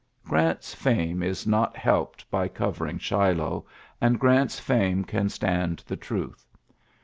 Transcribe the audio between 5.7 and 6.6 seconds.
the truth.